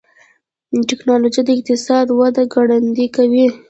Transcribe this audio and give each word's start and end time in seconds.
ټکنالوجي 0.89 1.41
د 1.45 1.49
اقتصاد 1.57 2.07
وده 2.19 2.43
ګړندۍ 2.53 3.07
کوي. 3.15 3.45